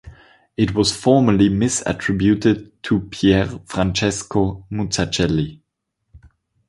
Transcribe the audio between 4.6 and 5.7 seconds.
Mazzucchelli.